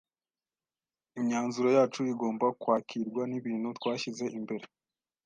imyanzuro 1.19 1.67
yacu 1.77 1.99
igomba 2.13 2.45
kwakirwa 2.61 3.21
nibintu 3.31 3.67
twashyize 3.77 4.25
imbere 4.37 4.65